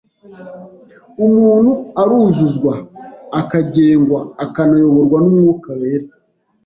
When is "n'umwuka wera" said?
5.25-6.07